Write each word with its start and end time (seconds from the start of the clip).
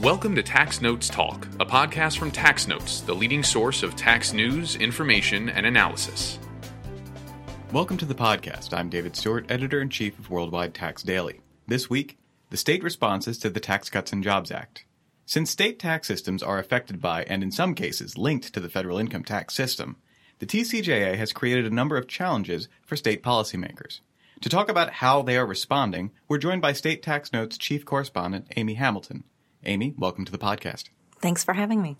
Welcome 0.00 0.34
to 0.36 0.42
Tax 0.42 0.80
Notes 0.80 1.10
Talk, 1.10 1.46
a 1.60 1.66
podcast 1.66 2.16
from 2.16 2.30
Tax 2.30 2.66
Notes, 2.66 3.02
the 3.02 3.14
leading 3.14 3.42
source 3.42 3.82
of 3.82 3.96
tax 3.96 4.32
news, 4.32 4.76
information, 4.76 5.50
and 5.50 5.66
analysis. 5.66 6.38
Welcome 7.70 7.98
to 7.98 8.06
the 8.06 8.14
podcast. 8.14 8.72
I'm 8.72 8.88
David 8.88 9.14
Stewart, 9.14 9.50
editor 9.50 9.82
in 9.82 9.90
chief 9.90 10.18
of 10.18 10.30
Worldwide 10.30 10.72
Tax 10.72 11.02
Daily. 11.02 11.42
This 11.66 11.90
week, 11.90 12.16
the 12.48 12.56
state 12.56 12.82
responses 12.82 13.36
to 13.40 13.50
the 13.50 13.60
Tax 13.60 13.90
Cuts 13.90 14.10
and 14.10 14.24
Jobs 14.24 14.50
Act. 14.50 14.86
Since 15.26 15.50
state 15.50 15.78
tax 15.78 16.08
systems 16.08 16.42
are 16.42 16.58
affected 16.58 17.02
by, 17.02 17.24
and 17.24 17.42
in 17.42 17.52
some 17.52 17.74
cases 17.74 18.16
linked 18.16 18.54
to 18.54 18.60
the 18.60 18.70
federal 18.70 18.96
income 18.96 19.22
tax 19.22 19.52
system, 19.52 19.96
the 20.38 20.46
TCJA 20.46 21.18
has 21.18 21.34
created 21.34 21.66
a 21.66 21.74
number 21.74 21.98
of 21.98 22.08
challenges 22.08 22.68
for 22.86 22.96
state 22.96 23.22
policymakers. 23.22 24.00
To 24.40 24.48
talk 24.48 24.70
about 24.70 24.94
how 24.94 25.20
they 25.20 25.36
are 25.36 25.44
responding, 25.44 26.12
we're 26.26 26.38
joined 26.38 26.62
by 26.62 26.72
State 26.72 27.02
Tax 27.02 27.34
Notes 27.34 27.58
chief 27.58 27.84
correspondent 27.84 28.46
Amy 28.56 28.72
Hamilton. 28.72 29.24
Amy, 29.64 29.94
welcome 29.98 30.24
to 30.24 30.32
the 30.32 30.38
podcast. 30.38 30.84
Thanks 31.20 31.44
for 31.44 31.52
having 31.52 31.82
me. 31.82 31.98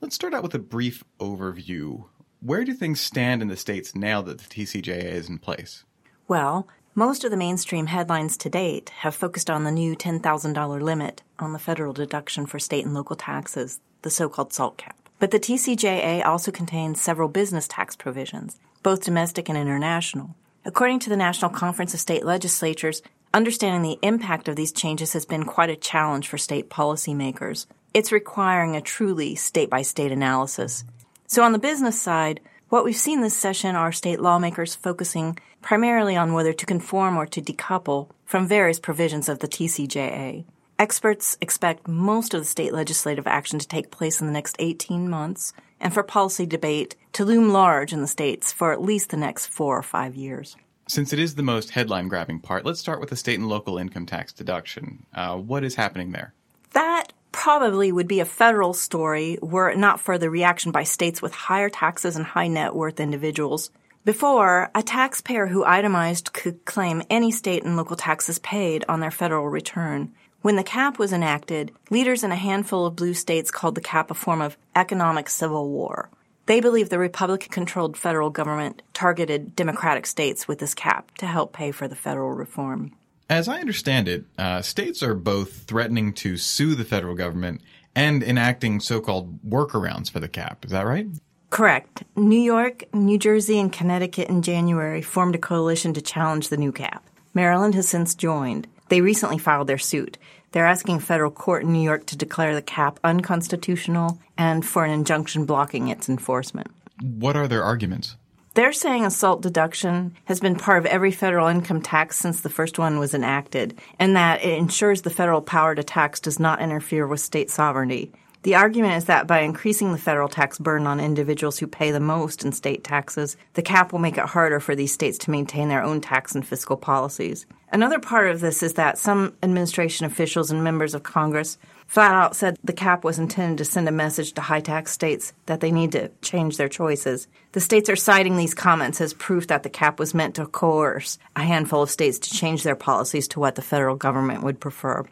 Let's 0.00 0.16
start 0.16 0.34
out 0.34 0.42
with 0.42 0.54
a 0.54 0.58
brief 0.58 1.04
overview. 1.20 2.06
Where 2.40 2.64
do 2.64 2.74
things 2.74 3.00
stand 3.00 3.40
in 3.40 3.48
the 3.48 3.56
states 3.56 3.94
now 3.94 4.20
that 4.22 4.38
the 4.38 4.44
TCJA 4.44 5.04
is 5.04 5.28
in 5.28 5.38
place? 5.38 5.84
Well, 6.26 6.66
most 6.96 7.22
of 7.22 7.30
the 7.30 7.36
mainstream 7.36 7.86
headlines 7.86 8.36
to 8.38 8.50
date 8.50 8.90
have 9.00 9.14
focused 9.14 9.48
on 9.48 9.62
the 9.62 9.70
new 9.70 9.94
$10,000 9.94 10.82
limit 10.82 11.22
on 11.38 11.52
the 11.52 11.58
federal 11.60 11.92
deduction 11.92 12.46
for 12.46 12.58
state 12.58 12.84
and 12.84 12.94
local 12.94 13.14
taxes, 13.14 13.80
the 14.02 14.10
so 14.10 14.28
called 14.28 14.52
SALT 14.52 14.76
cap. 14.76 14.96
But 15.20 15.30
the 15.30 15.40
TCJA 15.40 16.24
also 16.26 16.50
contains 16.50 17.00
several 17.00 17.28
business 17.28 17.68
tax 17.68 17.94
provisions, 17.94 18.58
both 18.82 19.04
domestic 19.04 19.48
and 19.48 19.56
international. 19.56 20.34
According 20.64 20.98
to 21.00 21.10
the 21.10 21.16
National 21.16 21.50
Conference 21.50 21.94
of 21.94 22.00
State 22.00 22.24
Legislatures, 22.24 23.02
understanding 23.34 23.82
the 23.82 24.06
impact 24.06 24.48
of 24.48 24.56
these 24.56 24.72
changes 24.72 25.12
has 25.12 25.26
been 25.26 25.44
quite 25.44 25.70
a 25.70 25.76
challenge 25.76 26.28
for 26.28 26.38
state 26.38 26.70
policymakers. 26.70 27.66
It's 27.94 28.12
requiring 28.12 28.76
a 28.76 28.80
truly 28.80 29.34
state 29.34 29.70
by 29.70 29.82
state 29.82 30.12
analysis. 30.12 30.84
So, 31.26 31.42
on 31.42 31.52
the 31.52 31.58
business 31.58 32.00
side, 32.00 32.40
what 32.68 32.84
we've 32.84 32.96
seen 32.96 33.20
this 33.20 33.36
session 33.36 33.76
are 33.76 33.92
state 33.92 34.20
lawmakers 34.20 34.74
focusing 34.74 35.38
primarily 35.62 36.16
on 36.16 36.32
whether 36.32 36.52
to 36.52 36.66
conform 36.66 37.16
or 37.16 37.26
to 37.26 37.40
decouple 37.40 38.10
from 38.24 38.46
various 38.46 38.78
provisions 38.78 39.28
of 39.28 39.38
the 39.38 39.48
TCJA. 39.48 40.44
Experts 40.78 41.36
expect 41.40 41.88
most 41.88 42.34
of 42.34 42.40
the 42.40 42.46
state 42.46 42.72
legislative 42.72 43.26
action 43.26 43.58
to 43.58 43.66
take 43.66 43.90
place 43.90 44.20
in 44.20 44.26
the 44.26 44.32
next 44.32 44.54
18 44.58 45.08
months 45.08 45.52
and 45.80 45.92
for 45.92 46.02
policy 46.02 46.46
debate 46.46 46.94
to 47.14 47.24
loom 47.24 47.50
large 47.50 47.92
in 47.92 48.00
the 48.00 48.06
states 48.06 48.52
for 48.52 48.72
at 48.72 48.82
least 48.82 49.10
the 49.10 49.16
next 49.16 49.46
four 49.46 49.76
or 49.76 49.82
five 49.82 50.14
years. 50.14 50.56
Since 50.88 51.12
it 51.12 51.18
is 51.18 51.34
the 51.34 51.42
most 51.42 51.70
headline 51.70 52.08
grabbing 52.08 52.40
part, 52.40 52.64
let's 52.64 52.80
start 52.80 52.98
with 52.98 53.10
the 53.10 53.16
state 53.16 53.38
and 53.38 53.46
local 53.46 53.76
income 53.76 54.06
tax 54.06 54.32
deduction. 54.32 55.04
Uh, 55.12 55.36
what 55.36 55.62
is 55.62 55.74
happening 55.74 56.12
there? 56.12 56.32
That 56.72 57.12
probably 57.30 57.92
would 57.92 58.08
be 58.08 58.20
a 58.20 58.24
federal 58.24 58.72
story 58.72 59.38
were 59.42 59.68
it 59.68 59.76
not 59.76 60.00
for 60.00 60.16
the 60.16 60.30
reaction 60.30 60.72
by 60.72 60.84
states 60.84 61.20
with 61.20 61.34
higher 61.34 61.68
taxes 61.68 62.16
and 62.16 62.24
high 62.24 62.48
net 62.48 62.74
worth 62.74 63.00
individuals. 63.00 63.70
Before, 64.06 64.70
a 64.74 64.82
taxpayer 64.82 65.48
who 65.48 65.62
itemized 65.62 66.32
could 66.32 66.64
claim 66.64 67.02
any 67.10 67.32
state 67.32 67.64
and 67.64 67.76
local 67.76 67.96
taxes 67.96 68.38
paid 68.38 68.86
on 68.88 69.00
their 69.00 69.10
federal 69.10 69.50
return. 69.50 70.14
When 70.40 70.56
the 70.56 70.64
cap 70.64 70.98
was 70.98 71.12
enacted, 71.12 71.70
leaders 71.90 72.24
in 72.24 72.32
a 72.32 72.36
handful 72.36 72.86
of 72.86 72.96
blue 72.96 73.12
states 73.12 73.50
called 73.50 73.74
the 73.74 73.82
cap 73.82 74.10
a 74.10 74.14
form 74.14 74.40
of 74.40 74.56
economic 74.74 75.28
civil 75.28 75.68
war. 75.68 76.08
They 76.48 76.60
believe 76.60 76.88
the 76.88 76.98
Republican 76.98 77.50
controlled 77.52 77.98
federal 77.98 78.30
government 78.30 78.80
targeted 78.94 79.54
Democratic 79.54 80.06
states 80.06 80.48
with 80.48 80.60
this 80.60 80.72
cap 80.72 81.14
to 81.18 81.26
help 81.26 81.52
pay 81.52 81.72
for 81.72 81.86
the 81.86 81.94
federal 81.94 82.32
reform. 82.32 82.92
As 83.28 83.48
I 83.48 83.60
understand 83.60 84.08
it, 84.08 84.24
uh, 84.38 84.62
states 84.62 85.02
are 85.02 85.14
both 85.14 85.64
threatening 85.64 86.14
to 86.14 86.38
sue 86.38 86.74
the 86.74 86.86
federal 86.86 87.14
government 87.14 87.60
and 87.94 88.22
enacting 88.22 88.80
so 88.80 88.98
called 88.98 89.42
workarounds 89.42 90.10
for 90.10 90.20
the 90.20 90.28
cap. 90.28 90.64
Is 90.64 90.70
that 90.70 90.86
right? 90.86 91.06
Correct. 91.50 92.04
New 92.16 92.40
York, 92.40 92.84
New 92.94 93.18
Jersey, 93.18 93.60
and 93.60 93.70
Connecticut 93.70 94.30
in 94.30 94.40
January 94.40 95.02
formed 95.02 95.34
a 95.34 95.38
coalition 95.38 95.92
to 95.92 96.00
challenge 96.00 96.48
the 96.48 96.56
new 96.56 96.72
cap. 96.72 97.04
Maryland 97.34 97.74
has 97.74 97.86
since 97.86 98.14
joined. 98.14 98.66
They 98.88 99.02
recently 99.02 99.36
filed 99.36 99.66
their 99.66 99.76
suit. 99.76 100.16
They're 100.52 100.66
asking 100.66 100.96
a 100.96 101.00
federal 101.00 101.30
court 101.30 101.62
in 101.62 101.72
New 101.72 101.82
York 101.82 102.06
to 102.06 102.16
declare 102.16 102.54
the 102.54 102.62
cap 102.62 102.98
unconstitutional 103.04 104.18
and 104.36 104.64
for 104.64 104.84
an 104.84 104.90
injunction 104.90 105.44
blocking 105.44 105.88
its 105.88 106.08
enforcement. 106.08 106.68
What 107.02 107.36
are 107.36 107.48
their 107.48 107.62
arguments? 107.62 108.16
They're 108.54 108.72
saying 108.72 109.04
a 109.04 109.10
SALT 109.10 109.42
deduction 109.42 110.16
has 110.24 110.40
been 110.40 110.56
part 110.56 110.78
of 110.78 110.86
every 110.86 111.12
federal 111.12 111.46
income 111.46 111.80
tax 111.80 112.18
since 112.18 112.40
the 112.40 112.48
first 112.48 112.78
one 112.78 112.98
was 112.98 113.14
enacted, 113.14 113.78
and 114.00 114.16
that 114.16 114.42
it 114.42 114.58
ensures 114.58 115.02
the 115.02 115.10
federal 115.10 115.42
power 115.42 115.76
to 115.76 115.84
tax 115.84 116.18
does 116.18 116.40
not 116.40 116.60
interfere 116.60 117.06
with 117.06 117.20
state 117.20 117.50
sovereignty. 117.50 118.10
The 118.44 118.54
argument 118.54 118.94
is 118.94 119.06
that 119.06 119.26
by 119.26 119.40
increasing 119.40 119.90
the 119.90 119.98
federal 119.98 120.28
tax 120.28 120.58
burden 120.58 120.86
on 120.86 121.00
individuals 121.00 121.58
who 121.58 121.66
pay 121.66 121.90
the 121.90 121.98
most 121.98 122.44
in 122.44 122.52
state 122.52 122.84
taxes, 122.84 123.36
the 123.54 123.62
cap 123.62 123.90
will 123.90 123.98
make 123.98 124.16
it 124.16 124.26
harder 124.26 124.60
for 124.60 124.76
these 124.76 124.92
states 124.92 125.18
to 125.18 125.32
maintain 125.32 125.68
their 125.68 125.82
own 125.82 126.00
tax 126.00 126.34
and 126.34 126.46
fiscal 126.46 126.76
policies. 126.76 127.46
Another 127.72 127.98
part 127.98 128.30
of 128.30 128.40
this 128.40 128.62
is 128.62 128.74
that 128.74 128.96
some 128.96 129.34
administration 129.42 130.06
officials 130.06 130.50
and 130.50 130.62
members 130.62 130.94
of 130.94 131.02
Congress 131.02 131.58
flat 131.88 132.14
out 132.14 132.36
said 132.36 132.56
the 132.62 132.72
cap 132.72 133.02
was 133.02 133.18
intended 133.18 133.58
to 133.58 133.64
send 133.64 133.88
a 133.88 133.92
message 133.92 134.32
to 134.34 134.40
high 134.40 134.60
tax 134.60 134.92
states 134.92 135.32
that 135.46 135.60
they 135.60 135.72
need 135.72 135.92
to 135.92 136.08
change 136.22 136.56
their 136.56 136.68
choices. 136.68 137.26
The 137.52 137.60
states 137.60 137.90
are 137.90 137.96
citing 137.96 138.36
these 138.36 138.54
comments 138.54 139.00
as 139.00 139.14
proof 139.14 139.48
that 139.48 139.64
the 139.64 139.70
cap 139.70 139.98
was 139.98 140.14
meant 140.14 140.36
to 140.36 140.46
coerce 140.46 141.18
a 141.34 141.42
handful 141.42 141.82
of 141.82 141.90
states 141.90 142.20
to 142.20 142.30
change 142.30 142.62
their 142.62 142.76
policies 142.76 143.26
to 143.28 143.40
what 143.40 143.56
the 143.56 143.62
federal 143.62 143.96
government 143.96 144.44
would 144.44 144.60
prefer. 144.60 145.04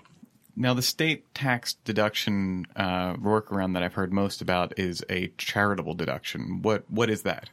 Now, 0.56 0.72
the 0.72 0.82
state 0.82 1.34
tax 1.34 1.74
deduction 1.84 2.66
uh, 2.74 3.14
workaround 3.16 3.74
that 3.74 3.82
I've 3.82 3.94
heard 3.94 4.12
most 4.12 4.40
about 4.40 4.78
is 4.78 5.04
a 5.10 5.30
charitable 5.36 5.94
deduction. 5.94 6.62
What 6.62 6.90
what 6.90 7.10
is 7.10 7.22
that? 7.22 7.50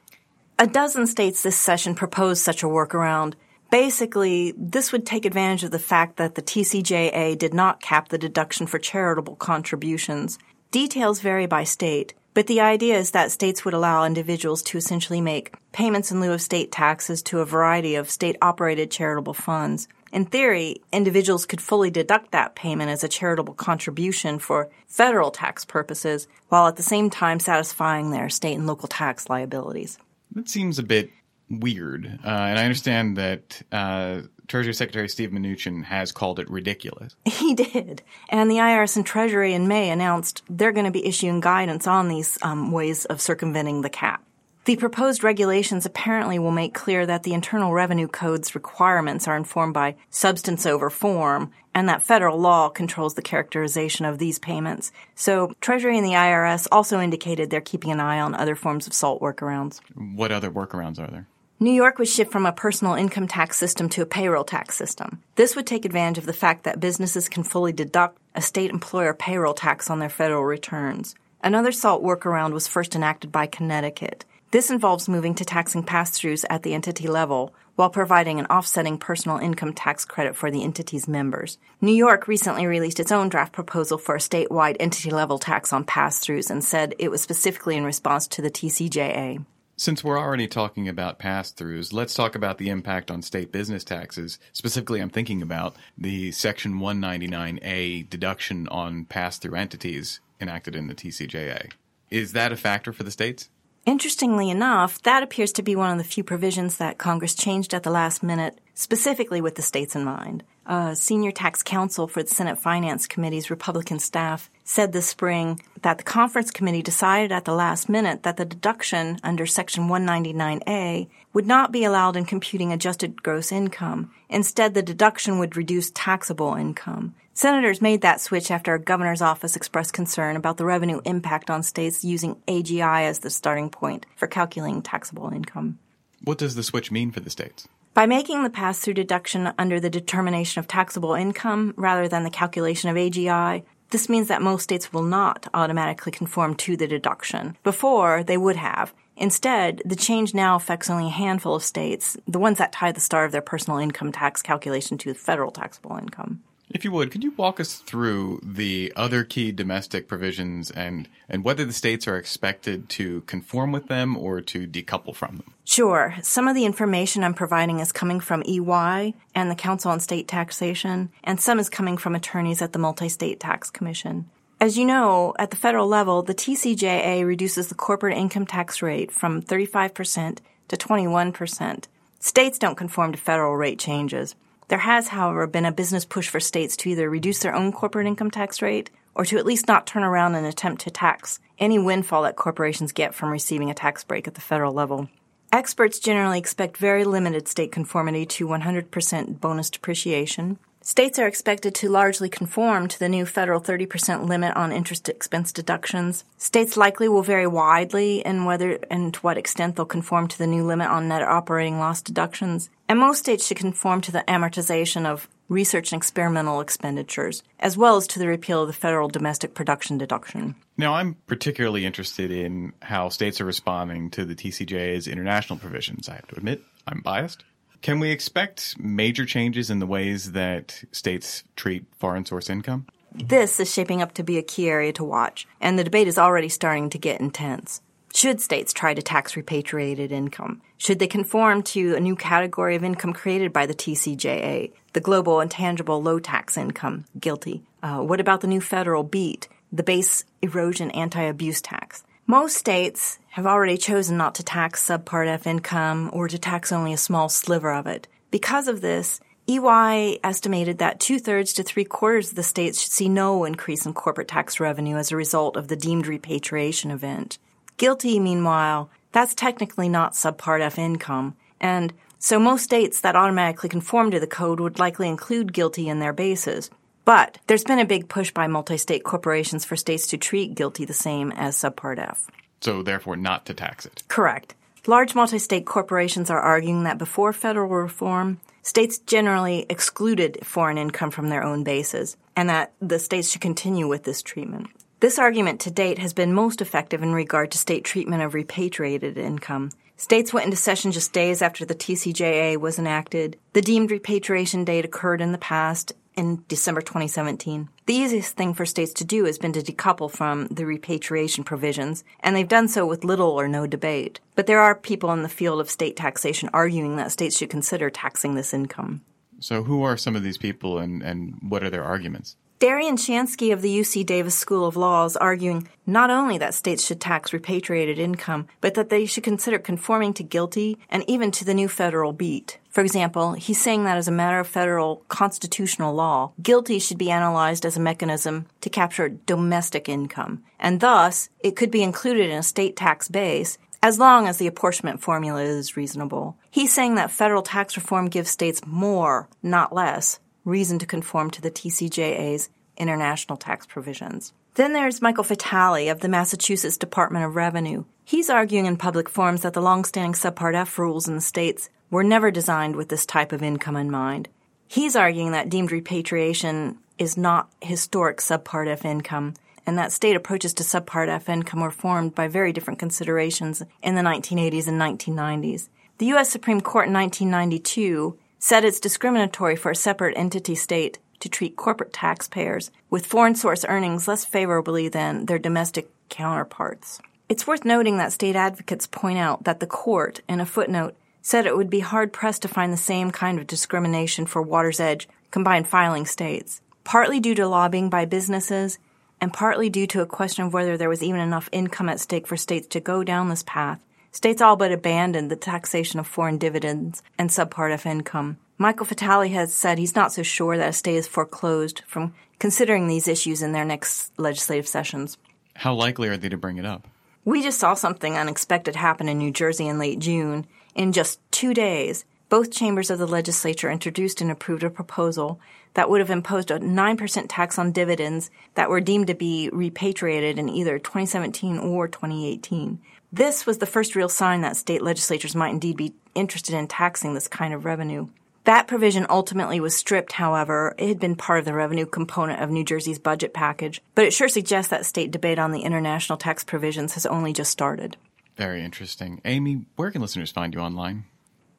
A 0.57 0.67
dozen 0.67 1.07
states 1.07 1.43
this 1.43 1.57
session 1.57 1.95
proposed 1.95 2.41
such 2.41 2.63
a 2.63 2.67
workaround. 2.67 3.33
Basically, 3.69 4.53
this 4.55 4.91
would 4.91 5.05
take 5.05 5.25
advantage 5.25 5.63
of 5.63 5.71
the 5.71 5.79
fact 5.79 6.17
that 6.17 6.35
the 6.35 6.41
TCJA 6.41 7.37
did 7.37 7.53
not 7.53 7.81
cap 7.81 8.09
the 8.09 8.19
deduction 8.19 8.67
for 8.67 8.77
charitable 8.77 9.35
contributions. 9.35 10.37
Details 10.71 11.19
vary 11.19 11.47
by 11.47 11.63
state, 11.63 12.13
but 12.33 12.47
the 12.47 12.61
idea 12.61 12.97
is 12.97 13.11
that 13.11 13.31
states 13.31 13.65
would 13.65 13.73
allow 13.73 14.05
individuals 14.05 14.61
to 14.63 14.77
essentially 14.77 15.21
make 15.21 15.55
payments 15.71 16.11
in 16.11 16.21
lieu 16.21 16.31
of 16.31 16.41
state 16.41 16.71
taxes 16.71 17.21
to 17.23 17.39
a 17.39 17.45
variety 17.45 17.95
of 17.95 18.09
state 18.09 18.37
operated 18.41 18.91
charitable 18.91 19.33
funds. 19.33 19.87
In 20.13 20.25
theory, 20.25 20.83
individuals 20.91 21.47
could 21.47 21.59
fully 21.59 21.89
deduct 21.89 22.33
that 22.33 22.53
payment 22.53 22.91
as 22.91 23.03
a 23.03 23.07
charitable 23.07 23.55
contribution 23.55 24.37
for 24.37 24.69
federal 24.85 25.31
tax 25.31 25.65
purposes, 25.65 26.27
while 26.49 26.67
at 26.67 26.75
the 26.75 26.83
same 26.83 27.09
time 27.09 27.39
satisfying 27.39 28.11
their 28.11 28.29
state 28.29 28.53
and 28.53 28.67
local 28.67 28.87
tax 28.87 29.27
liabilities. 29.27 29.97
That 30.35 30.47
seems 30.47 30.77
a 30.77 30.83
bit 30.83 31.09
weird, 31.49 32.05
uh, 32.23 32.27
and 32.27 32.59
I 32.59 32.63
understand 32.63 33.17
that 33.17 33.63
uh, 33.71 34.21
Treasury 34.47 34.75
Secretary 34.75 35.09
Steve 35.09 35.31
Mnuchin 35.31 35.83
has 35.83 36.11
called 36.11 36.39
it 36.39 36.47
ridiculous. 36.47 37.15
He 37.25 37.55
did, 37.55 38.03
and 38.29 38.51
the 38.51 38.57
IRS 38.57 38.95
and 38.95 39.05
Treasury 39.05 39.53
in 39.53 39.67
May 39.67 39.89
announced 39.89 40.43
they're 40.47 40.71
going 40.71 40.85
to 40.85 40.91
be 40.91 41.07
issuing 41.07 41.39
guidance 41.39 41.87
on 41.87 42.07
these 42.07 42.37
um, 42.43 42.71
ways 42.71 43.05
of 43.05 43.19
circumventing 43.19 43.81
the 43.81 43.89
cap. 43.89 44.23
The 44.65 44.77
proposed 44.77 45.25
regulations 45.25 45.85
apparently 45.85 46.39
will 46.39 46.51
make 46.51 46.73
clear 46.73 47.05
that 47.05 47.23
the 47.23 47.33
Internal 47.33 47.73
Revenue 47.73 48.07
Code's 48.07 48.55
requirements 48.55 49.27
are 49.27 49.35
informed 49.35 49.73
by 49.73 49.97
substance 50.09 50.65
over 50.65 50.89
form 50.89 51.51
and 51.75 51.89
that 51.89 52.01
federal 52.01 52.39
law 52.39 52.69
controls 52.69 53.15
the 53.15 53.21
characterization 53.21 54.05
of 54.05 54.19
these 54.19 54.39
payments. 54.39 54.93
So 55.15 55.53
Treasury 55.59 55.97
and 55.97 56.05
the 56.05 56.13
IRS 56.13 56.65
also 56.71 57.01
indicated 57.01 57.49
they're 57.49 57.59
keeping 57.59 57.91
an 57.91 57.99
eye 57.99 58.21
on 58.21 58.35
other 58.35 58.55
forms 58.55 58.87
of 58.87 58.93
SALT 58.93 59.19
workarounds. 59.19 59.81
What 59.95 60.31
other 60.31 60.49
workarounds 60.49 60.97
are 60.97 61.11
there? 61.11 61.27
New 61.59 61.71
York 61.71 61.99
would 61.99 62.07
shift 62.07 62.31
from 62.31 62.45
a 62.45 62.53
personal 62.53 62.93
income 62.93 63.27
tax 63.27 63.57
system 63.57 63.89
to 63.89 64.01
a 64.01 64.05
payroll 64.05 64.45
tax 64.45 64.77
system. 64.77 65.21
This 65.35 65.57
would 65.57 65.67
take 65.67 65.83
advantage 65.83 66.19
of 66.19 66.25
the 66.25 66.31
fact 66.31 66.63
that 66.63 66.79
businesses 66.79 67.27
can 67.27 67.43
fully 67.43 67.73
deduct 67.73 68.17
a 68.33 68.41
state 68.41 68.71
employer 68.71 69.13
payroll 69.13 69.53
tax 69.53 69.89
on 69.89 69.99
their 69.99 70.09
federal 70.09 70.45
returns. 70.45 71.15
Another 71.43 71.73
SALT 71.73 72.01
workaround 72.01 72.53
was 72.53 72.69
first 72.69 72.95
enacted 72.95 73.29
by 73.29 73.45
Connecticut. 73.45 74.23
This 74.53 74.69
involves 74.69 75.09
moving 75.09 75.33
to 75.35 75.45
taxing 75.45 75.81
pass 75.81 76.11
throughs 76.11 76.45
at 76.47 76.61
the 76.61 76.75
entity 76.75 77.07
level 77.07 77.55
while 77.73 77.89
providing 77.89 78.37
an 78.37 78.45
offsetting 78.45 78.99
personal 78.99 79.39
income 79.39 79.73
tax 79.73 80.05
credit 80.05 80.35
for 80.35 80.51
the 80.51 80.63
entity's 80.63 81.07
members. 81.07 81.57
New 81.81 81.91
York 81.91 82.27
recently 82.27 82.67
released 82.67 82.99
its 82.99 83.11
own 83.11 83.29
draft 83.29 83.51
proposal 83.51 83.97
for 83.97 84.13
a 84.13 84.19
statewide 84.19 84.77
entity 84.79 85.09
level 85.09 85.39
tax 85.39 85.73
on 85.73 85.83
pass 85.83 86.23
throughs 86.23 86.51
and 86.51 86.63
said 86.63 86.93
it 86.99 87.09
was 87.09 87.19
specifically 87.19 87.75
in 87.75 87.83
response 87.83 88.27
to 88.27 88.43
the 88.43 88.51
TCJA. 88.51 89.43
Since 89.75 90.03
we're 90.03 90.19
already 90.19 90.47
talking 90.47 90.87
about 90.87 91.17
pass 91.17 91.51
throughs, 91.51 91.91
let's 91.91 92.13
talk 92.13 92.35
about 92.35 92.59
the 92.59 92.69
impact 92.69 93.09
on 93.09 93.23
state 93.23 93.51
business 93.51 93.83
taxes. 93.83 94.37
Specifically, 94.51 94.99
I'm 94.99 95.09
thinking 95.09 95.41
about 95.41 95.75
the 95.97 96.31
Section 96.31 96.75
199A 96.75 98.07
deduction 98.07 98.67
on 98.67 99.05
pass 99.05 99.39
through 99.39 99.55
entities 99.55 100.19
enacted 100.39 100.75
in 100.75 100.85
the 100.85 100.93
TCJA. 100.93 101.71
Is 102.11 102.33
that 102.33 102.51
a 102.51 102.55
factor 102.55 102.93
for 102.93 103.01
the 103.01 103.09
states? 103.09 103.49
Interestingly 103.85 104.49
enough, 104.49 105.01
that 105.01 105.23
appears 105.23 105.51
to 105.53 105.61
be 105.61 105.75
one 105.75 105.91
of 105.91 105.97
the 105.97 106.05
few 106.05 106.23
provisions 106.23 106.77
that 106.77 106.97
Congress 106.97 107.35
changed 107.35 107.73
at 107.73 107.83
the 107.83 107.91
last 107.91 108.23
minute, 108.23 108.59
specifically 108.73 109.41
with 109.41 109.55
the 109.55 109.61
states 109.61 109.93
in 109.93 110.05
mind. 110.05 110.43
Uh, 110.65 110.95
senior 110.95 111.31
tax 111.31 111.61
counsel 111.61 112.07
for 112.07 112.23
the 112.23 112.29
Senate 112.29 112.57
Finance 112.57 113.07
Committee's 113.07 113.49
Republican 113.49 113.99
staff 113.99 114.49
said 114.63 114.91
this 114.91 115.07
spring 115.07 115.59
that 115.81 115.97
the 115.97 116.03
conference 116.03 116.51
committee 116.51 116.81
decided 116.81 117.31
at 117.31 117.45
the 117.45 117.53
last 117.53 117.89
minute 117.89 118.23
that 118.23 118.37
the 118.37 118.45
deduction 118.45 119.19
under 119.23 119.45
Section 119.45 119.87
199A 119.87 121.07
would 121.33 121.45
not 121.45 121.71
be 121.71 121.83
allowed 121.83 122.15
in 122.15 122.25
computing 122.25 122.71
adjusted 122.71 123.21
gross 123.21 123.51
income. 123.51 124.11
Instead, 124.29 124.73
the 124.73 124.81
deduction 124.81 125.39
would 125.39 125.57
reduce 125.57 125.91
taxable 125.93 126.55
income. 126.55 127.13
Senators 127.33 127.81
made 127.81 128.01
that 128.01 128.21
switch 128.21 128.51
after 128.51 128.75
a 128.75 128.79
governor's 128.79 129.21
office 129.21 129.55
expressed 129.55 129.91
concern 129.91 130.35
about 130.35 130.57
the 130.57 130.65
revenue 130.65 131.01
impact 131.03 131.49
on 131.49 131.63
states 131.63 132.03
using 132.03 132.35
AGI 132.47 133.03
as 133.03 133.19
the 133.19 133.31
starting 133.31 133.69
point 133.69 134.05
for 134.15 134.27
calculating 134.27 134.83
taxable 134.83 135.29
income. 135.29 135.79
What 136.23 136.37
does 136.37 136.55
the 136.55 136.63
switch 136.63 136.91
mean 136.91 137.11
for 137.11 137.19
the 137.19 137.31
states? 137.31 137.67
By 137.95 138.05
making 138.05 138.41
the 138.41 138.49
pass 138.49 138.79
through 138.79 138.95
deduction 138.95 139.53
under 139.59 139.79
the 139.79 139.89
determination 139.89 140.59
of 140.59 140.67
taxable 140.67 141.13
income 141.13 141.73
rather 141.77 142.07
than 142.07 142.23
the 142.23 142.31
calculation 142.31 142.89
of 142.89 142.95
AGI, 142.95 143.63
this 143.93 144.09
means 144.09 144.27
that 144.27 144.41
most 144.41 144.63
states 144.63 144.91
will 144.91 145.03
not 145.03 145.47
automatically 145.53 146.11
conform 146.11 146.55
to 146.55 146.75
the 146.75 146.87
deduction. 146.87 147.55
Before, 147.63 148.23
they 148.23 148.37
would 148.37 148.55
have. 148.55 148.91
Instead, 149.15 149.83
the 149.85 149.95
change 149.95 150.33
now 150.33 150.55
affects 150.55 150.89
only 150.89 151.05
a 151.05 151.11
handful 151.11 151.53
of 151.53 151.61
states, 151.61 152.17
the 152.27 152.39
ones 152.39 152.57
that 152.57 152.71
tie 152.71 152.91
the 152.91 152.99
star 152.99 153.23
of 153.23 153.31
their 153.31 153.41
personal 153.41 153.77
income 153.77 154.11
tax 154.11 154.41
calculation 154.41 154.97
to 154.97 155.13
federal 155.13 155.51
taxable 155.51 155.95
income. 155.95 156.41
If 156.73 156.83
you 156.83 156.91
would, 156.91 157.11
could 157.11 157.23
you 157.23 157.31
walk 157.37 157.59
us 157.59 157.75
through 157.75 158.39
the 158.41 158.91
other 158.95 159.23
key 159.23 159.51
domestic 159.51 160.07
provisions 160.07 160.71
and, 160.71 161.07
and 161.29 161.43
whether 161.43 161.65
the 161.65 161.73
states 161.73 162.07
are 162.07 162.17
expected 162.17 162.89
to 162.89 163.21
conform 163.21 163.71
with 163.71 163.87
them 163.87 164.17
or 164.17 164.41
to 164.41 164.65
decouple 164.65 165.15
from 165.15 165.37
them? 165.37 165.53
Sure. 165.65 166.15
Some 166.23 166.47
of 166.47 166.55
the 166.55 166.65
information 166.65 167.23
I'm 167.23 167.35
providing 167.35 167.79
is 167.79 167.91
coming 167.91 168.19
from 168.19 168.41
EY 168.47 169.13
and 169.35 169.51
the 169.51 169.55
Council 169.55 169.91
on 169.91 169.99
State 169.99 170.27
Taxation, 170.27 171.11
and 171.23 171.39
some 171.39 171.59
is 171.59 171.69
coming 171.69 171.95
from 171.95 172.15
attorneys 172.15 172.61
at 172.61 172.73
the 172.73 172.79
Multi 172.79 173.07
State 173.07 173.39
Tax 173.39 173.69
Commission. 173.69 174.29
As 174.59 174.77
you 174.77 174.85
know, 174.85 175.35
at 175.37 175.51
the 175.51 175.57
federal 175.57 175.87
level, 175.87 176.23
the 176.23 176.33
TCJA 176.33 177.25
reduces 177.25 177.67
the 177.67 177.75
corporate 177.75 178.17
income 178.17 178.47
tax 178.47 178.81
rate 178.81 179.11
from 179.11 179.41
35% 179.43 180.39
to 180.69 180.77
21%. 180.77 181.83
States 182.19 182.57
don't 182.57 182.77
conform 182.77 183.11
to 183.11 183.17
federal 183.17 183.55
rate 183.55 183.77
changes. 183.77 184.35
There 184.73 184.79
has, 184.79 185.09
however, 185.09 185.45
been 185.45 185.65
a 185.65 185.71
business 185.71 186.03
push 186.03 186.29
for 186.29 186.39
states 186.39 186.75
to 186.77 186.89
either 186.89 187.07
reduce 187.07 187.37
their 187.37 187.53
own 187.53 187.71
corporate 187.71 188.07
income 188.07 188.31
tax 188.31 188.59
rate 188.59 188.89
or 189.13 189.23
to 189.23 189.37
at 189.37 189.45
least 189.45 189.67
not 189.67 189.85
turn 189.85 190.01
around 190.01 190.33
and 190.33 190.47
attempt 190.47 190.81
to 190.81 190.89
tax 190.89 191.39
any 191.59 191.77
windfall 191.77 192.23
that 192.23 192.37
corporations 192.37 192.91
get 192.91 193.13
from 193.13 193.29
receiving 193.29 193.69
a 193.69 193.75
tax 193.75 194.03
break 194.03 194.27
at 194.27 194.33
the 194.33 194.41
federal 194.41 194.73
level. 194.73 195.09
Experts 195.51 195.99
generally 195.99 196.39
expect 196.39 196.77
very 196.77 197.03
limited 197.03 197.47
state 197.47 197.71
conformity 197.71 198.25
to 198.25 198.47
100% 198.47 199.39
bonus 199.39 199.69
depreciation. 199.69 200.57
States 200.85 201.17
are 201.17 201.27
expected 201.27 201.73
to 201.73 201.87
largely 201.87 202.27
conform 202.27 202.89
to 202.89 202.99
the 202.99 203.07
new 203.07 203.25
federal 203.25 203.61
30% 203.61 204.27
limit 204.27 204.53
on 204.57 204.73
interest 204.73 205.07
expense 205.07 205.53
deductions. 205.53 206.25
States 206.37 206.75
likely 206.75 207.07
will 207.07 207.21
vary 207.23 207.47
widely 207.47 208.19
in 208.19 208.43
whether 208.43 208.77
and 208.91 209.13
to 209.13 209.19
what 209.21 209.37
extent 209.37 209.77
they'll 209.77 209.85
conform 209.85 210.27
to 210.27 210.37
the 210.37 210.45
new 210.45 210.65
limit 210.65 210.89
on 210.89 211.07
net 211.07 211.23
operating 211.23 211.79
loss 211.79 212.01
deductions. 212.01 212.69
And 212.89 212.99
most 212.99 213.19
states 213.19 213.47
should 213.47 213.55
conform 213.55 214.01
to 214.01 214.11
the 214.11 214.25
amortization 214.27 215.05
of 215.05 215.29
research 215.47 215.93
and 215.93 216.01
experimental 216.01 216.59
expenditures, 216.59 217.43
as 217.61 217.77
well 217.77 217.95
as 217.95 218.05
to 218.07 218.19
the 218.19 218.27
repeal 218.27 218.63
of 218.63 218.67
the 218.67 218.73
federal 218.73 219.07
domestic 219.07 219.53
production 219.53 219.97
deduction. 219.97 220.53
Now, 220.77 220.95
I'm 220.95 221.15
particularly 221.27 221.85
interested 221.85 222.29
in 222.29 222.73
how 222.81 223.07
states 223.07 223.39
are 223.39 223.45
responding 223.45 224.09
to 224.11 224.25
the 224.25 224.35
TCJA's 224.35 225.07
international 225.07 225.59
provisions. 225.59 226.09
I 226.09 226.15
have 226.15 226.27
to 226.27 226.35
admit, 226.35 226.61
I'm 226.85 226.99
biased. 226.99 227.45
Can 227.83 227.99
we 227.99 228.11
expect 228.11 228.79
major 228.79 229.25
changes 229.25 229.69
in 229.69 229.79
the 229.79 229.85
ways 229.85 230.31
that 230.31 230.85
states 230.93 231.43
treat 231.57 231.83
foreign 231.99 232.25
source 232.25 232.49
income? 232.49 232.87
This 233.13 233.59
is 233.59 233.71
shaping 233.71 234.01
up 234.01 234.13
to 234.13 234.23
be 234.23 234.37
a 234.37 234.41
key 234.41 234.69
area 234.69 234.93
to 234.93 235.03
watch, 235.03 235.45
and 235.59 235.77
the 235.77 235.83
debate 235.83 236.07
is 236.07 236.17
already 236.17 236.47
starting 236.47 236.89
to 236.91 236.97
get 236.97 237.19
intense. 237.19 237.81
Should 238.13 238.39
states 238.39 238.71
try 238.71 238.93
to 238.93 239.01
tax 239.01 239.35
repatriated 239.35 240.13
income? 240.13 240.61
Should 240.77 240.99
they 240.99 241.07
conform 241.07 241.61
to 241.63 241.93
a 241.95 241.99
new 241.99 242.15
category 242.15 242.77
of 242.77 242.85
income 242.85 243.11
created 243.11 243.51
by 243.51 243.65
the 243.65 243.75
TCJA, 243.75 244.71
the 244.93 245.01
Global 245.01 245.41
Intangible 245.41 246.01
Low 246.01 246.19
Tax 246.19 246.55
Income, 246.55 247.03
GILTI. 247.19 247.63
Uh, 247.81 247.99
what 247.99 248.21
about 248.21 248.39
the 248.39 248.47
new 248.47 248.61
federal 248.61 249.03
BEAT, 249.03 249.49
the 249.73 249.83
Base 249.83 250.23
Erosion 250.41 250.89
Anti 250.91 251.23
Abuse 251.23 251.61
Tax? 251.61 252.05
Most 252.25 252.55
states 252.55 253.19
have 253.31 253.45
already 253.45 253.77
chosen 253.77 254.15
not 254.15 254.35
to 254.35 254.43
tax 254.43 254.87
Subpart 254.87 255.27
F 255.27 255.45
income 255.45 256.09
or 256.13 256.29
to 256.29 256.39
tax 256.39 256.71
only 256.71 256.93
a 256.93 256.97
small 256.97 257.27
sliver 257.27 257.73
of 257.73 257.85
it. 257.85 258.07
Because 258.31 258.69
of 258.69 258.79
this, 258.79 259.19
EY 259.45 260.19
estimated 260.23 260.77
that 260.77 261.01
two 261.01 261.19
thirds 261.19 261.51
to 261.53 261.63
three 261.63 261.83
quarters 261.83 262.29
of 262.29 262.35
the 262.35 262.43
states 262.43 262.81
should 262.81 262.93
see 262.93 263.09
no 263.09 263.43
increase 263.43 263.85
in 263.85 263.93
corporate 263.93 264.29
tax 264.29 264.61
revenue 264.61 264.95
as 264.95 265.11
a 265.11 265.17
result 265.17 265.57
of 265.57 265.67
the 265.67 265.75
deemed 265.75 266.07
repatriation 266.07 266.91
event. 266.91 267.39
GILTI, 267.77 268.21
meanwhile, 268.21 268.89
that's 269.11 269.35
technically 269.35 269.89
not 269.89 270.13
subpart 270.13 270.61
F 270.61 270.79
income, 270.79 271.35
and 271.59 271.91
so 272.19 272.39
most 272.39 272.63
states 272.63 273.01
that 273.01 273.17
automatically 273.17 273.67
conform 273.67 274.11
to 274.11 274.19
the 274.21 274.27
code 274.27 274.61
would 274.61 274.79
likely 274.79 275.09
include 275.09 275.51
GILTI 275.51 275.87
in 275.87 275.99
their 275.99 276.13
bases. 276.13 276.69
But 277.05 277.37
there's 277.47 277.63
been 277.63 277.79
a 277.79 277.85
big 277.85 278.07
push 278.07 278.31
by 278.31 278.47
multi 278.47 278.77
state 278.77 279.03
corporations 279.03 279.65
for 279.65 279.75
states 279.75 280.07
to 280.07 280.17
treat 280.17 280.55
GILTI 280.55 280.85
the 280.85 280.93
same 280.93 281.31
as 281.33 281.57
subpart 281.57 281.99
F. 281.99 282.27
So, 282.61 282.81
therefore, 282.81 283.17
not 283.17 283.45
to 283.47 283.53
tax 283.53 283.85
it. 283.85 284.03
Correct. 284.07 284.55
Large 284.87 285.15
multi 285.15 285.39
state 285.39 285.65
corporations 285.65 286.29
are 286.29 286.39
arguing 286.39 286.83
that 286.83 286.97
before 286.97 287.33
federal 287.33 287.69
reform, 287.69 288.39
states 288.61 288.99
generally 288.99 289.65
excluded 289.69 290.39
foreign 290.43 290.77
income 290.77 291.11
from 291.11 291.29
their 291.29 291.43
own 291.43 291.63
bases, 291.63 292.15
and 292.35 292.49
that 292.49 292.73
the 292.81 292.99
states 292.99 293.29
should 293.29 293.41
continue 293.41 293.87
with 293.87 294.03
this 294.03 294.21
treatment. 294.21 294.67
This 295.01 295.19
argument 295.19 295.59
to 295.61 295.71
date 295.71 295.99
has 295.99 296.13
been 296.13 296.33
most 296.33 296.61
effective 296.61 297.03
in 297.03 297.13
regard 297.13 297.51
to 297.51 297.57
state 297.57 297.83
treatment 297.83 298.23
of 298.23 298.33
repatriated 298.33 299.17
income. 299.17 299.71
States 299.97 300.33
went 300.33 300.45
into 300.45 300.57
session 300.57 300.93
just 300.93 301.11
days 301.11 301.41
after 301.41 301.65
the 301.65 301.75
TCJA 301.75 302.57
was 302.57 302.79
enacted. 302.79 303.37
The 303.51 303.61
deemed 303.61 303.91
repatriation 303.91 304.63
date 304.63 304.85
occurred 304.85 305.21
in 305.21 305.33
the 305.33 305.37
past 305.37 305.91
in 306.15 306.43
December 306.47 306.81
2017. 306.81 307.69
The 307.85 307.93
easiest 307.93 308.35
thing 308.35 308.53
for 308.53 308.65
states 308.65 308.93
to 308.93 309.05
do 309.05 309.25
has 309.25 309.37
been 309.37 309.53
to 309.53 309.61
decouple 309.61 310.11
from 310.11 310.47
the 310.47 310.65
repatriation 310.65 311.43
provisions, 311.43 312.03
and 312.19 312.35
they've 312.35 312.47
done 312.47 312.67
so 312.67 312.85
with 312.85 313.03
little 313.03 313.29
or 313.31 313.47
no 313.47 313.67
debate. 313.67 314.19
But 314.35 314.47
there 314.47 314.59
are 314.59 314.75
people 314.75 315.11
in 315.11 315.23
the 315.23 315.29
field 315.29 315.59
of 315.59 315.69
state 315.69 315.95
taxation 315.95 316.49
arguing 316.53 316.97
that 316.97 317.11
states 317.11 317.37
should 317.37 317.49
consider 317.49 317.89
taxing 317.89 318.35
this 318.35 318.53
income. 318.53 319.01
So, 319.39 319.63
who 319.63 319.83
are 319.83 319.97
some 319.97 320.15
of 320.15 320.23
these 320.23 320.37
people 320.37 320.77
and, 320.77 321.01
and 321.01 321.37
what 321.41 321.63
are 321.63 321.69
their 321.69 321.83
arguments? 321.83 322.37
Darien 322.59 322.95
Shanske 322.95 323.51
of 323.51 323.61
the 323.61 323.79
UC 323.79 324.05
Davis 324.05 324.35
School 324.35 324.65
of 324.65 324.77
Law 324.77 325.05
is 325.05 325.17
arguing 325.17 325.67
not 325.85 326.09
only 326.09 326.37
that 326.37 326.53
states 326.53 326.85
should 326.85 327.01
tax 327.01 327.33
repatriated 327.33 327.99
income, 327.99 328.47
but 328.61 328.73
that 328.75 328.89
they 328.89 329.05
should 329.05 329.23
consider 329.23 329.59
conforming 329.59 330.13
to 330.13 330.23
GILTI 330.23 330.77
and 330.89 331.03
even 331.09 331.29
to 331.31 331.43
the 331.43 331.53
new 331.53 331.67
federal 331.67 332.13
BEAT. 332.13 332.59
For 332.69 332.81
example, 332.81 333.33
he's 333.33 333.61
saying 333.61 333.83
that 333.83 333.97
as 333.97 334.07
a 334.07 334.11
matter 334.11 334.39
of 334.39 334.47
federal 334.47 335.03
constitutional 335.09 335.93
law, 335.93 336.31
GILTI 336.41 336.79
should 336.79 336.97
be 336.97 337.11
analyzed 337.11 337.65
as 337.65 337.75
a 337.75 337.81
mechanism 337.81 338.45
to 338.61 338.69
capture 338.69 339.09
domestic 339.09 339.89
income, 339.89 340.43
and 340.57 340.79
thus 340.79 341.29
it 341.41 341.57
could 341.57 341.69
be 341.69 341.83
included 341.83 342.29
in 342.29 342.37
a 342.37 342.43
state 342.43 342.77
tax 342.77 343.09
base 343.09 343.57
as 343.81 343.99
long 343.99 344.27
as 344.27 344.37
the 344.37 344.47
apportionment 344.47 345.01
formula 345.01 345.41
is 345.41 345.75
reasonable. 345.75 346.37
He's 346.49 346.73
saying 346.73 346.95
that 346.95 347.11
federal 347.11 347.41
tax 347.41 347.75
reform 347.75 348.07
gives 348.07 348.29
states 348.29 348.61
more, 348.65 349.27
not 349.43 349.73
less, 349.73 350.21
reason 350.45 350.79
to 350.79 350.85
conform 350.85 351.31
to 351.31 351.41
the 351.41 351.51
TCJA's 351.51 352.49
international 352.77 353.37
tax 353.37 353.65
provisions. 353.65 354.33
Then 354.55 354.73
there's 354.73 355.01
Michael 355.01 355.23
Fatale 355.23 355.89
of 355.89 356.01
the 356.01 356.09
Massachusetts 356.09 356.77
Department 356.77 357.25
of 357.25 357.35
Revenue. 357.35 357.85
He's 358.05 358.29
arguing 358.29 358.65
in 358.65 358.77
public 358.77 359.09
forums 359.09 359.41
that 359.41 359.53
the 359.53 359.61
longstanding 359.61 360.13
Subpart 360.13 360.55
F 360.55 360.77
rules 360.77 361.07
in 361.07 361.15
the 361.15 361.21
states 361.21 361.69
were 361.89 362.03
never 362.03 362.31
designed 362.31 362.75
with 362.75 362.89
this 362.89 363.05
type 363.05 363.31
of 363.31 363.43
income 363.43 363.75
in 363.75 363.89
mind. 363.89 364.29
He's 364.67 364.95
arguing 364.95 365.31
that 365.31 365.49
deemed 365.49 365.71
repatriation 365.71 366.77
is 366.97 367.17
not 367.17 367.49
historic 367.61 368.17
Subpart 368.17 368.67
F 368.67 368.85
income, 368.85 369.35
and 369.65 369.77
that 369.77 369.91
state 369.91 370.15
approaches 370.15 370.53
to 370.55 370.63
Subpart 370.63 371.07
F 371.07 371.29
income 371.29 371.61
were 371.61 371.71
formed 371.71 372.15
by 372.15 372.27
very 372.27 372.51
different 372.51 372.79
considerations 372.79 373.63
in 373.81 373.95
the 373.95 374.01
1980s 374.01 374.67
and 374.67 374.79
1990s. 374.79 375.69
The 375.99 376.07
U.S. 376.07 376.29
Supreme 376.29 376.61
Court 376.61 376.87
in 376.87 376.93
1992 376.93 378.17
said 378.45 378.65
it's 378.65 378.81
discriminatory 378.81 379.55
for 379.55 379.71
a 379.71 379.75
separate 379.75 380.17
entity 380.17 380.53
state 380.53 380.99
to 381.21 381.29
treat 381.29 381.55
corporate 381.55 381.93
taxpayers 381.93 382.71
with 382.89 383.05
foreign 383.05 383.35
source 383.35 383.63
earnings 383.69 384.05
less 384.05 384.25
favorably 384.25 384.89
than 384.89 385.27
their 385.27 385.39
domestic 385.39 385.89
counterparts. 386.09 386.99
It's 387.29 387.47
worth 387.47 387.63
noting 387.63 387.99
that 387.99 388.11
state 388.11 388.35
advocates 388.35 388.85
point 388.85 389.17
out 389.17 389.45
that 389.45 389.61
the 389.61 389.65
court, 389.65 390.19
in 390.27 390.41
a 390.41 390.45
footnote, 390.45 390.93
said 391.21 391.45
it 391.45 391.55
would 391.55 391.69
be 391.69 391.79
hard 391.79 392.11
pressed 392.11 392.41
to 392.41 392.49
find 392.49 392.73
the 392.73 392.77
same 392.77 393.11
kind 393.11 393.39
of 393.39 393.47
discrimination 393.47 394.25
for 394.25 394.41
Water's 394.41 394.81
Edge 394.81 395.07
combined 395.31 395.69
filing 395.69 396.05
states, 396.05 396.59
partly 396.83 397.21
due 397.21 397.35
to 397.35 397.47
lobbying 397.47 397.89
by 397.89 398.03
businesses 398.03 398.77
and 399.21 399.31
partly 399.31 399.69
due 399.69 399.87
to 399.87 400.01
a 400.01 400.05
question 400.05 400.43
of 400.43 400.51
whether 400.51 400.75
there 400.75 400.89
was 400.89 401.01
even 401.01 401.21
enough 401.21 401.47
income 401.53 401.87
at 401.87 402.01
stake 402.01 402.27
for 402.27 402.35
states 402.35 402.67
to 402.67 402.81
go 402.81 403.05
down 403.05 403.29
this 403.29 403.43
path 403.43 403.81
States 404.13 404.43
all 404.43 404.55
but 404.55 404.71
abandoned 404.71 405.31
the 405.31 405.35
taxation 405.35 405.99
of 405.99 406.05
foreign 406.05 406.37
dividends 406.37 407.01
and 407.17 407.31
subpart 407.31 407.71
F 407.71 407.87
income. 407.87 408.37
Michael 408.59 408.85
Fatale 408.85 409.27
has 409.29 409.51
said 409.51 409.79
he's 409.79 409.95
not 409.95 410.13
so 410.13 410.21
sure 410.21 410.55
that 410.55 410.69
a 410.69 410.73
state 410.73 410.95
is 410.95 411.07
foreclosed 411.07 411.81
from 411.87 412.13
considering 412.37 412.87
these 412.87 413.07
issues 413.07 413.41
in 413.41 413.53
their 413.53 413.65
next 413.65 414.11
legislative 414.19 414.67
sessions. 414.67 415.17
How 415.55 415.73
likely 415.73 416.09
are 416.09 416.17
they 416.17 416.29
to 416.29 416.37
bring 416.37 416.57
it 416.57 416.65
up? 416.65 416.87
We 417.25 417.41
just 417.41 417.59
saw 417.59 417.73
something 417.73 418.15
unexpected 418.15 418.75
happen 418.75 419.09
in 419.09 419.17
New 419.17 419.31
Jersey 419.31 419.67
in 419.67 419.79
late 419.79 419.97
June. 419.97 420.45
In 420.75 420.91
just 420.91 421.19
two 421.31 421.55
days, 421.55 422.05
both 422.29 422.51
chambers 422.51 422.91
of 422.91 422.99
the 422.99 423.07
legislature 423.07 423.71
introduced 423.71 424.21
and 424.21 424.29
approved 424.29 424.63
a 424.63 424.69
proposal 424.69 425.39
that 425.73 425.89
would 425.89 426.01
have 426.01 426.09
imposed 426.11 426.51
a 426.51 426.59
9% 426.59 427.25
tax 427.29 427.57
on 427.57 427.71
dividends 427.71 428.29
that 428.53 428.69
were 428.69 428.81
deemed 428.81 429.07
to 429.07 429.15
be 429.15 429.49
repatriated 429.51 430.37
in 430.37 430.49
either 430.49 430.77
2017 430.77 431.57
or 431.57 431.87
2018. 431.87 432.79
This 433.13 433.45
was 433.45 433.59
the 433.59 433.67
first 433.67 433.95
real 433.95 434.09
sign 434.09 434.41
that 434.41 434.57
state 434.57 434.81
legislatures 434.81 435.35
might 435.35 435.53
indeed 435.53 435.77
be 435.77 435.93
interested 436.15 436.55
in 436.55 436.67
taxing 436.67 437.13
this 437.13 437.27
kind 437.27 437.53
of 437.53 437.63
revenue. 437.63 438.07
That 438.45 438.65
provision 438.67 439.05
ultimately 439.07 439.59
was 439.59 439.75
stripped, 439.75 440.13
however. 440.13 440.73
It 440.79 440.87
had 440.87 440.99
been 440.99 441.15
part 441.15 441.37
of 441.37 441.45
the 441.45 441.53
revenue 441.53 441.85
component 441.85 442.41
of 442.41 442.49
New 442.49 442.65
Jersey's 442.65 442.97
budget 442.97 443.31
package, 443.31 443.83
but 443.93 444.05
it 444.05 444.13
sure 444.13 444.27
suggests 444.27 444.71
that 444.71 444.87
state 444.87 445.11
debate 445.11 445.37
on 445.37 445.51
the 445.51 445.61
international 445.61 446.17
tax 446.17 446.43
provisions 446.43 446.95
has 446.95 447.05
only 447.05 447.33
just 447.33 447.51
started. 447.51 447.97
Very 448.35 448.63
interesting. 448.63 449.21
Amy, 449.25 449.67
where 449.75 449.91
can 449.91 450.01
listeners 450.01 450.31
find 450.31 450.51
you 450.55 450.59
online? 450.59 451.05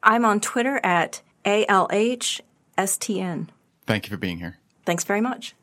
I'm 0.03 0.25
on 0.25 0.41
Twitter 0.41 0.81
at 0.83 1.21
ALHSTN. 1.45 2.41
Thank 3.87 4.05
you 4.05 4.09
for 4.09 4.17
being 4.17 4.39
here. 4.39 4.57
Thanks 4.85 5.05
very 5.05 5.21
much. 5.21 5.55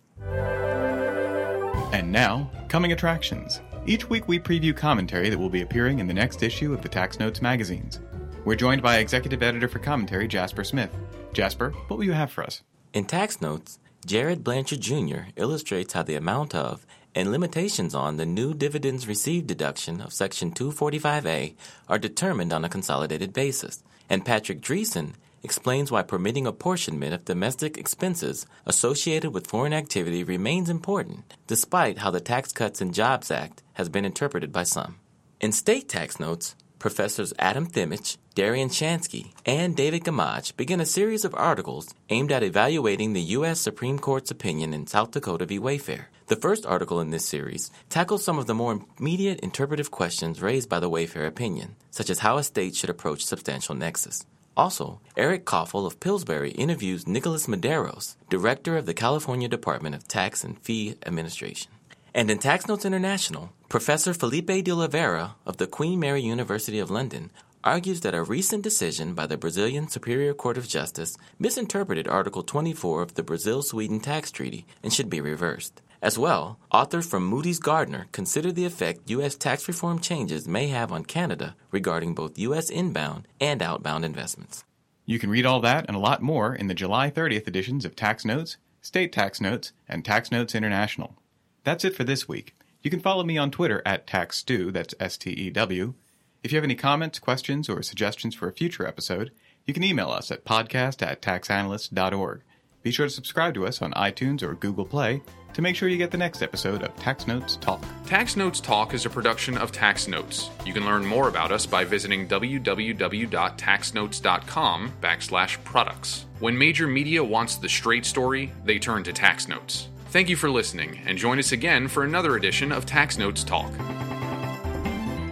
And 1.92 2.10
now, 2.10 2.50
coming 2.68 2.92
attractions. 2.92 3.60
Each 3.84 4.08
week 4.08 4.28
we 4.28 4.38
preview 4.38 4.76
commentary 4.76 5.28
that 5.28 5.38
will 5.38 5.50
be 5.50 5.62
appearing 5.62 5.98
in 5.98 6.06
the 6.06 6.14
next 6.14 6.44
issue 6.44 6.72
of 6.72 6.82
the 6.82 6.88
Tax 6.88 7.18
Notes 7.18 7.42
magazines. 7.42 7.98
We're 8.44 8.54
joined 8.54 8.80
by 8.80 8.98
executive 8.98 9.42
editor 9.42 9.66
for 9.66 9.80
commentary, 9.80 10.28
Jasper 10.28 10.62
Smith. 10.62 10.96
Jasper, 11.32 11.70
what 11.88 11.96
will 11.96 12.04
you 12.04 12.12
have 12.12 12.30
for 12.30 12.44
us? 12.44 12.62
In 12.92 13.06
Tax 13.06 13.40
Notes, 13.40 13.80
Jared 14.06 14.44
Blanchard 14.44 14.80
Jr. 14.80 15.30
illustrates 15.34 15.94
how 15.94 16.04
the 16.04 16.14
amount 16.14 16.54
of 16.54 16.86
and 17.12 17.32
limitations 17.32 17.92
on 17.92 18.18
the 18.18 18.26
new 18.26 18.54
dividends 18.54 19.08
received 19.08 19.48
deduction 19.48 20.00
of 20.00 20.12
Section 20.12 20.52
245A 20.52 21.56
are 21.88 21.98
determined 21.98 22.52
on 22.52 22.64
a 22.64 22.68
consolidated 22.68 23.32
basis. 23.32 23.82
And 24.08 24.24
Patrick 24.24 24.60
Dreesen 24.60 25.14
explains 25.42 25.90
why 25.90 26.02
permitting 26.02 26.46
apportionment 26.46 27.14
of 27.14 27.24
domestic 27.24 27.76
expenses 27.76 28.46
associated 28.66 29.32
with 29.32 29.46
foreign 29.46 29.72
activity 29.72 30.24
remains 30.24 30.68
important, 30.68 31.34
despite 31.46 31.98
how 31.98 32.10
the 32.10 32.20
Tax 32.20 32.52
Cuts 32.52 32.80
and 32.80 32.94
Jobs 32.94 33.30
Act 33.30 33.62
has 33.74 33.88
been 33.88 34.04
interpreted 34.04 34.52
by 34.52 34.62
some. 34.62 34.96
In 35.40 35.52
state 35.52 35.88
tax 35.88 36.20
notes, 36.20 36.54
Professors 36.78 37.32
Adam 37.38 37.66
Thimmesch, 37.66 38.16
Darien 38.34 38.68
Shanske, 38.68 39.32
and 39.46 39.76
David 39.76 40.02
Gamage 40.02 40.56
begin 40.56 40.80
a 40.80 40.86
series 40.86 41.24
of 41.24 41.32
articles 41.36 41.94
aimed 42.10 42.32
at 42.32 42.42
evaluating 42.42 43.12
the 43.12 43.36
U.S. 43.36 43.60
Supreme 43.60 44.00
Court's 44.00 44.32
opinion 44.32 44.74
in 44.74 44.88
South 44.88 45.12
Dakota 45.12 45.46
v. 45.46 45.60
Wayfair. 45.60 46.06
The 46.26 46.34
first 46.36 46.66
article 46.66 47.00
in 47.00 47.10
this 47.10 47.24
series 47.24 47.70
tackles 47.88 48.24
some 48.24 48.36
of 48.36 48.46
the 48.46 48.54
more 48.54 48.80
immediate 48.98 49.38
interpretive 49.40 49.92
questions 49.92 50.42
raised 50.42 50.68
by 50.68 50.80
the 50.80 50.90
Wayfair 50.90 51.26
opinion, 51.26 51.76
such 51.90 52.10
as 52.10 52.18
how 52.18 52.36
a 52.36 52.42
state 52.42 52.74
should 52.74 52.90
approach 52.90 53.24
substantial 53.24 53.76
nexus. 53.76 54.24
Also, 54.56 55.00
Eric 55.16 55.46
Koffel 55.46 55.86
of 55.86 55.98
Pillsbury 55.98 56.50
interviews 56.50 57.06
Nicholas 57.06 57.46
Maduros, 57.46 58.16
director 58.28 58.76
of 58.76 58.84
the 58.84 58.92
California 58.92 59.48
Department 59.48 59.94
of 59.94 60.06
Tax 60.06 60.44
and 60.44 60.58
Fee 60.58 60.96
Administration. 61.06 61.72
And 62.14 62.30
in 62.30 62.38
Tax 62.38 62.68
Notes 62.68 62.84
International, 62.84 63.52
Professor 63.70 64.12
Felipe 64.12 64.62
de 64.62 64.70
Oliveira 64.70 65.36
of 65.46 65.56
the 65.56 65.66
Queen 65.66 65.98
Mary 65.98 66.20
University 66.20 66.78
of 66.78 66.90
London 66.90 67.30
argues 67.64 68.00
that 68.00 68.14
a 68.14 68.22
recent 68.22 68.62
decision 68.62 69.14
by 69.14 69.26
the 69.26 69.38
Brazilian 69.38 69.88
Superior 69.88 70.34
Court 70.34 70.58
of 70.58 70.68
Justice 70.68 71.16
misinterpreted 71.38 72.06
Article 72.06 72.42
24 72.42 73.00
of 73.00 73.14
the 73.14 73.22
Brazil 73.22 73.62
Sweden 73.62 74.00
Tax 74.00 74.30
Treaty 74.30 74.66
and 74.82 74.92
should 74.92 75.08
be 75.08 75.20
reversed. 75.22 75.80
As 76.02 76.18
well, 76.18 76.58
authors 76.72 77.08
from 77.08 77.30
Moodys 77.30 77.60
Gartner 77.60 78.08
consider 78.10 78.50
the 78.50 78.64
effect 78.64 79.08
U.S. 79.10 79.36
tax 79.36 79.68
reform 79.68 80.00
changes 80.00 80.48
may 80.48 80.66
have 80.66 80.90
on 80.90 81.04
Canada 81.04 81.54
regarding 81.70 82.12
both 82.12 82.40
U.S. 82.40 82.70
inbound 82.70 83.28
and 83.40 83.62
outbound 83.62 84.04
investments. 84.04 84.64
You 85.06 85.20
can 85.20 85.30
read 85.30 85.46
all 85.46 85.60
that 85.60 85.84
and 85.86 85.96
a 85.96 86.00
lot 86.00 86.20
more 86.20 86.56
in 86.56 86.66
the 86.66 86.74
July 86.74 87.08
30th 87.08 87.46
editions 87.46 87.84
of 87.84 87.94
Tax 87.94 88.24
Notes, 88.24 88.56
State 88.80 89.12
Tax 89.12 89.40
Notes, 89.40 89.70
and 89.88 90.04
Tax 90.04 90.32
Notes 90.32 90.56
International. 90.56 91.14
That's 91.62 91.84
it 91.84 91.94
for 91.94 92.02
this 92.02 92.26
week. 92.26 92.56
You 92.82 92.90
can 92.90 92.98
follow 92.98 93.22
me 93.22 93.38
on 93.38 93.52
Twitter 93.52 93.80
at 93.86 94.08
TaxStew, 94.08 94.72
that's 94.72 94.96
S 94.98 95.16
T 95.16 95.30
E 95.30 95.50
W. 95.50 95.94
If 96.42 96.50
you 96.50 96.56
have 96.56 96.64
any 96.64 96.74
comments, 96.74 97.20
questions, 97.20 97.68
or 97.68 97.80
suggestions 97.80 98.34
for 98.34 98.48
a 98.48 98.52
future 98.52 98.88
episode, 98.88 99.30
you 99.66 99.72
can 99.72 99.84
email 99.84 100.10
us 100.10 100.32
at 100.32 100.44
podcast 100.44 101.00
at 101.06 101.22
taxanalyst.org. 101.22 102.42
Be 102.82 102.90
sure 102.90 103.06
to 103.06 103.10
subscribe 103.10 103.54
to 103.54 103.66
us 103.68 103.80
on 103.80 103.92
iTunes 103.92 104.42
or 104.42 104.54
Google 104.54 104.84
Play 104.84 105.22
to 105.54 105.62
make 105.62 105.76
sure 105.76 105.88
you 105.88 105.98
get 105.98 106.10
the 106.10 106.18
next 106.18 106.42
episode 106.42 106.82
of 106.82 106.94
Tax 106.96 107.26
Notes 107.26 107.56
Talk. 107.56 107.82
Tax 108.06 108.36
Notes 108.36 108.60
Talk 108.60 108.94
is 108.94 109.06
a 109.06 109.10
production 109.10 109.58
of 109.58 109.72
Tax 109.72 110.08
Notes. 110.08 110.50
You 110.64 110.72
can 110.72 110.84
learn 110.84 111.04
more 111.04 111.28
about 111.28 111.52
us 111.52 111.66
by 111.66 111.84
visiting 111.84 112.28
www.taxnotes.com 112.28 114.92
backslash 115.00 115.64
products. 115.64 116.26
When 116.40 116.58
major 116.58 116.86
media 116.86 117.22
wants 117.22 117.56
the 117.56 117.68
straight 117.68 118.04
story, 118.04 118.52
they 118.64 118.78
turn 118.78 119.02
to 119.04 119.12
Tax 119.12 119.48
Notes. 119.48 119.88
Thank 120.08 120.28
you 120.28 120.36
for 120.36 120.50
listening, 120.50 121.00
and 121.06 121.16
join 121.16 121.38
us 121.38 121.52
again 121.52 121.88
for 121.88 122.04
another 122.04 122.36
edition 122.36 122.72
of 122.72 122.84
Tax 122.84 123.16
Notes 123.16 123.44
Talk. 123.44 123.72